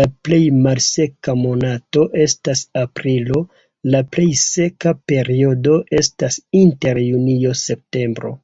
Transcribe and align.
La 0.00 0.04
plej 0.26 0.38
malseka 0.66 1.34
monato 1.40 2.04
estas 2.26 2.62
aprilo, 2.82 3.42
la 3.96 4.04
plej 4.14 4.30
seka 4.44 4.96
periodo 5.14 5.76
estas 6.04 6.40
inter 6.62 7.04
junio-septembro. 7.10 8.36